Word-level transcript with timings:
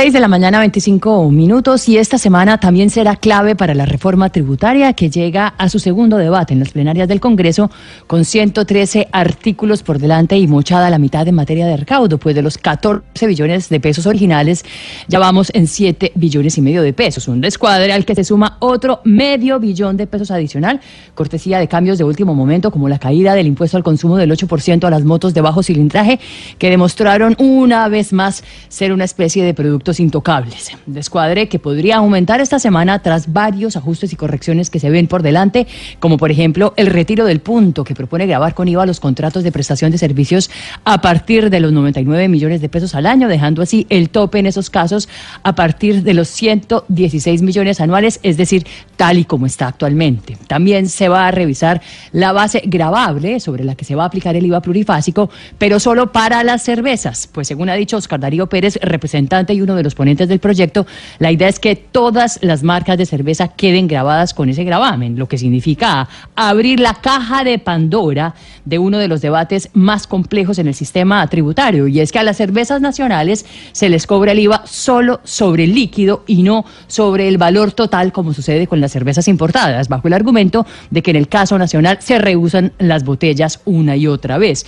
6 0.00 0.12
de 0.12 0.20
la 0.20 0.28
mañana, 0.28 0.60
25 0.60 1.28
minutos, 1.32 1.88
y 1.88 1.98
esta 1.98 2.18
semana 2.18 2.60
también 2.60 2.88
será 2.88 3.16
clave 3.16 3.56
para 3.56 3.74
la 3.74 3.84
reforma 3.84 4.30
tributaria 4.30 4.92
que 4.92 5.10
llega 5.10 5.48
a 5.58 5.68
su 5.68 5.80
segundo 5.80 6.18
debate 6.18 6.52
en 6.52 6.60
las 6.60 6.70
plenarias 6.70 7.08
del 7.08 7.18
Congreso 7.18 7.68
con 8.06 8.24
113 8.24 9.08
artículos 9.10 9.82
por 9.82 9.98
delante 9.98 10.38
y 10.38 10.46
mochada 10.46 10.88
la 10.88 11.00
mitad 11.00 11.26
en 11.26 11.34
materia 11.34 11.66
de 11.66 11.78
recaudo, 11.78 12.16
pues 12.18 12.36
de 12.36 12.42
los 12.42 12.58
14 12.58 13.26
billones 13.26 13.70
de 13.70 13.80
pesos 13.80 14.06
originales 14.06 14.64
ya 15.08 15.18
vamos 15.18 15.50
en 15.52 15.66
7 15.66 16.12
billones 16.14 16.56
y 16.58 16.60
medio 16.60 16.82
de 16.82 16.92
pesos, 16.92 17.26
un 17.26 17.40
descuadre 17.40 17.92
al 17.92 18.04
que 18.04 18.14
se 18.14 18.22
suma 18.22 18.56
otro 18.60 19.00
medio 19.02 19.58
billón 19.58 19.96
de 19.96 20.06
pesos 20.06 20.30
adicional, 20.30 20.80
cortesía 21.16 21.58
de 21.58 21.66
cambios 21.66 21.98
de 21.98 22.04
último 22.04 22.36
momento 22.36 22.70
como 22.70 22.88
la 22.88 23.00
caída 23.00 23.34
del 23.34 23.48
impuesto 23.48 23.76
al 23.76 23.82
consumo 23.82 24.16
del 24.16 24.30
8% 24.30 24.84
a 24.84 24.90
las 24.90 25.02
motos 25.02 25.34
de 25.34 25.40
bajo 25.40 25.64
cilindraje 25.64 26.20
que 26.56 26.70
demostraron 26.70 27.34
una 27.40 27.88
vez 27.88 28.12
más 28.12 28.44
ser 28.68 28.92
una 28.92 29.02
especie 29.02 29.42
de 29.42 29.54
producto 29.54 29.87
intocables. 29.98 30.72
Descuadre 30.86 31.48
que 31.48 31.58
podría 31.58 31.96
aumentar 31.96 32.40
esta 32.40 32.58
semana 32.58 33.00
tras 33.00 33.32
varios 33.32 33.76
ajustes 33.76 34.12
y 34.12 34.16
correcciones 34.16 34.68
que 34.70 34.78
se 34.78 34.90
ven 34.90 35.06
por 35.06 35.22
delante, 35.22 35.66
como 35.98 36.18
por 36.18 36.30
ejemplo 36.30 36.74
el 36.76 36.88
retiro 36.88 37.24
del 37.24 37.40
punto 37.40 37.84
que 37.84 37.94
propone 37.94 38.26
grabar 38.26 38.54
con 38.54 38.68
IVA 38.68 38.86
los 38.86 39.00
contratos 39.00 39.42
de 39.42 39.52
prestación 39.52 39.90
de 39.90 39.98
servicios 39.98 40.50
a 40.84 41.00
partir 41.00 41.50
de 41.50 41.60
los 41.60 41.72
99 41.72 42.28
millones 42.28 42.60
de 42.60 42.68
pesos 42.68 42.94
al 42.94 43.06
año, 43.06 43.28
dejando 43.28 43.62
así 43.62 43.86
el 43.88 44.10
tope 44.10 44.38
en 44.38 44.46
esos 44.46 44.70
casos 44.70 45.08
a 45.42 45.54
partir 45.54 46.02
de 46.02 46.14
los 46.14 46.28
116 46.28 47.42
millones 47.42 47.80
anuales, 47.80 48.20
es 48.22 48.36
decir, 48.36 48.66
tal 48.98 49.16
y 49.16 49.24
como 49.24 49.46
está 49.46 49.68
actualmente. 49.68 50.36
También 50.48 50.88
se 50.88 51.08
va 51.08 51.28
a 51.28 51.30
revisar 51.30 51.80
la 52.10 52.32
base 52.32 52.62
gravable 52.66 53.38
sobre 53.38 53.62
la 53.62 53.76
que 53.76 53.84
se 53.84 53.94
va 53.94 54.02
a 54.02 54.06
aplicar 54.06 54.34
el 54.34 54.44
IVA 54.44 54.60
plurifásico, 54.60 55.30
pero 55.56 55.78
solo 55.78 56.10
para 56.10 56.42
las 56.42 56.64
cervezas, 56.64 57.28
pues 57.30 57.46
según 57.46 57.70
ha 57.70 57.74
dicho 57.74 57.96
Oscar 57.96 58.18
Darío 58.18 58.48
Pérez, 58.48 58.76
representante 58.82 59.54
y 59.54 59.62
uno 59.62 59.76
de 59.76 59.84
los 59.84 59.94
ponentes 59.94 60.28
del 60.28 60.40
proyecto, 60.40 60.84
la 61.20 61.30
idea 61.30 61.46
es 61.46 61.60
que 61.60 61.76
todas 61.76 62.40
las 62.42 62.64
marcas 62.64 62.98
de 62.98 63.06
cerveza 63.06 63.46
queden 63.46 63.86
grabadas 63.86 64.34
con 64.34 64.48
ese 64.48 64.64
gravamen, 64.64 65.16
lo 65.16 65.28
que 65.28 65.38
significa 65.38 66.08
abrir 66.34 66.80
la 66.80 66.94
caja 66.94 67.44
de 67.44 67.60
Pandora 67.60 68.34
de 68.64 68.80
uno 68.80 68.98
de 68.98 69.06
los 69.06 69.20
debates 69.20 69.70
más 69.74 70.08
complejos 70.08 70.58
en 70.58 70.66
el 70.66 70.74
sistema 70.74 71.24
tributario, 71.28 71.86
y 71.86 72.00
es 72.00 72.10
que 72.10 72.18
a 72.18 72.24
las 72.24 72.36
cervezas 72.36 72.80
nacionales 72.80 73.46
se 73.70 73.88
les 73.88 74.08
cobra 74.08 74.32
el 74.32 74.40
IVA 74.40 74.64
solo 74.66 75.20
sobre 75.22 75.64
el 75.64 75.74
líquido 75.74 76.24
y 76.26 76.42
no 76.42 76.64
sobre 76.88 77.28
el 77.28 77.38
valor 77.38 77.70
total 77.70 78.12
como 78.12 78.34
sucede 78.34 78.66
con 78.66 78.80
las 78.80 78.87
cervezas 78.92 79.28
importadas, 79.28 79.88
bajo 79.88 80.08
el 80.08 80.14
argumento 80.14 80.66
de 80.90 81.02
que 81.02 81.10
en 81.10 81.16
el 81.16 81.28
caso 81.28 81.58
nacional 81.58 81.98
se 82.00 82.18
rehusan 82.18 82.72
las 82.78 83.04
botellas 83.04 83.60
una 83.64 83.96
y 83.96 84.06
otra 84.06 84.38
vez. 84.38 84.66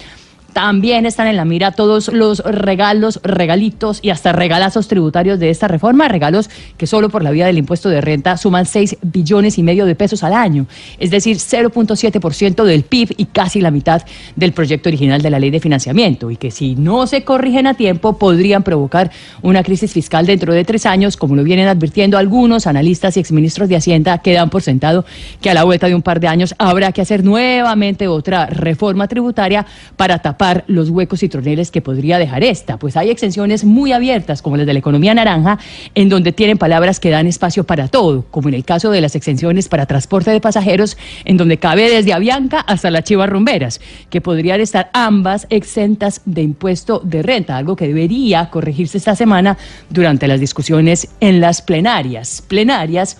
También 0.52 1.06
están 1.06 1.28
en 1.28 1.36
la 1.36 1.44
mira 1.44 1.70
todos 1.72 2.08
los 2.08 2.40
regalos, 2.40 3.20
regalitos 3.22 4.00
y 4.02 4.10
hasta 4.10 4.32
regalazos 4.32 4.88
tributarios 4.88 5.38
de 5.38 5.50
esta 5.50 5.68
reforma, 5.68 6.08
regalos 6.08 6.50
que 6.76 6.86
solo 6.86 7.08
por 7.08 7.22
la 7.22 7.30
vía 7.30 7.46
del 7.46 7.58
impuesto 7.58 7.88
de 7.88 8.00
renta 8.00 8.36
suman 8.36 8.66
6 8.66 8.98
billones 9.02 9.58
y 9.58 9.62
medio 9.62 9.86
de 9.86 9.94
pesos 9.94 10.24
al 10.24 10.34
año, 10.34 10.66
es 10.98 11.10
decir, 11.10 11.36
0.7% 11.36 12.64
del 12.64 12.82
PIB 12.82 13.14
y 13.16 13.26
casi 13.26 13.60
la 13.60 13.70
mitad 13.70 14.02
del 14.34 14.52
proyecto 14.52 14.88
original 14.88 15.22
de 15.22 15.30
la 15.30 15.38
ley 15.38 15.50
de 15.50 15.60
financiamiento, 15.60 16.30
y 16.30 16.36
que 16.36 16.50
si 16.50 16.74
no 16.74 17.06
se 17.06 17.22
corrigen 17.22 17.66
a 17.66 17.74
tiempo 17.74 18.18
podrían 18.18 18.62
provocar 18.64 19.10
una 19.42 19.62
crisis 19.62 19.92
fiscal 19.92 20.26
dentro 20.26 20.52
de 20.52 20.64
tres 20.64 20.84
años, 20.84 21.16
como 21.16 21.36
lo 21.36 21.44
vienen 21.44 21.68
advirtiendo 21.68 22.18
algunos 22.18 22.66
analistas 22.66 23.16
y 23.16 23.20
exministros 23.20 23.68
de 23.68 23.76
Hacienda 23.76 24.18
que 24.18 24.32
dan 24.32 24.50
por 24.50 24.62
sentado 24.62 25.04
que 25.40 25.50
a 25.50 25.54
la 25.54 25.64
vuelta 25.64 25.86
de 25.86 25.94
un 25.94 26.02
par 26.02 26.18
de 26.18 26.28
años 26.28 26.54
habrá 26.58 26.92
que 26.92 27.02
hacer 27.02 27.24
nuevamente 27.24 28.08
otra 28.08 28.46
reforma 28.46 29.06
tributaria 29.06 29.64
para 29.96 30.18
tapar 30.18 30.39
los 30.66 30.88
huecos 30.88 31.22
y 31.22 31.28
troneles 31.28 31.70
que 31.70 31.82
podría 31.82 32.18
dejar 32.18 32.42
esta. 32.42 32.78
Pues 32.78 32.96
hay 32.96 33.10
exenciones 33.10 33.64
muy 33.64 33.92
abiertas, 33.92 34.40
como 34.40 34.56
las 34.56 34.66
de 34.66 34.72
la 34.72 34.78
economía 34.78 35.14
naranja, 35.14 35.58
en 35.94 36.08
donde 36.08 36.32
tienen 36.32 36.56
palabras 36.56 36.98
que 36.98 37.10
dan 37.10 37.26
espacio 37.26 37.64
para 37.64 37.88
todo, 37.88 38.24
como 38.30 38.48
en 38.48 38.54
el 38.54 38.64
caso 38.64 38.90
de 38.90 39.00
las 39.00 39.14
exenciones 39.14 39.68
para 39.68 39.86
transporte 39.86 40.30
de 40.30 40.40
pasajeros, 40.40 40.96
en 41.24 41.36
donde 41.36 41.58
cabe 41.58 41.90
desde 41.90 42.14
Avianca 42.14 42.60
hasta 42.60 42.90
las 42.90 43.04
Chivas 43.04 43.28
Rumberas, 43.28 43.80
que 44.08 44.20
podrían 44.20 44.60
estar 44.60 44.90
ambas 44.94 45.46
exentas 45.50 46.22
de 46.24 46.42
impuesto 46.42 47.00
de 47.04 47.22
renta, 47.22 47.56
algo 47.56 47.76
que 47.76 47.86
debería 47.86 48.48
corregirse 48.50 48.98
esta 48.98 49.14
semana 49.14 49.58
durante 49.90 50.26
las 50.26 50.40
discusiones 50.40 51.08
en 51.20 51.40
las 51.40 51.60
plenarias. 51.60 52.42
Plenarias 52.46 53.18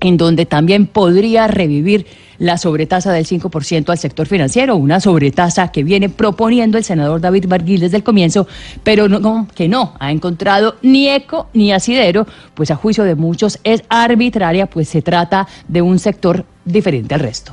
en 0.00 0.16
donde 0.16 0.46
también 0.46 0.86
podría 0.86 1.46
revivir 1.46 2.06
la 2.38 2.56
sobretasa 2.56 3.12
del 3.12 3.26
5% 3.26 3.90
al 3.90 3.98
sector 3.98 4.26
financiero, 4.26 4.76
una 4.76 5.00
sobretasa 5.00 5.72
que 5.72 5.82
viene 5.82 6.08
proponiendo 6.08 6.78
el 6.78 6.84
senador 6.84 7.20
David 7.20 7.46
Barguil 7.48 7.80
desde 7.80 7.96
el 7.96 8.04
comienzo, 8.04 8.46
pero 8.84 9.06
que 9.54 9.68
no 9.68 9.94
ha 9.98 10.12
encontrado 10.12 10.76
ni 10.82 11.08
eco 11.08 11.48
ni 11.52 11.72
asidero, 11.72 12.26
pues 12.54 12.70
a 12.70 12.76
juicio 12.76 13.04
de 13.04 13.16
muchos 13.16 13.58
es 13.64 13.82
arbitraria, 13.88 14.66
pues 14.66 14.88
se 14.88 15.02
trata 15.02 15.48
de 15.66 15.82
un 15.82 15.98
sector 15.98 16.44
diferente 16.64 17.14
al 17.14 17.20
resto. 17.20 17.52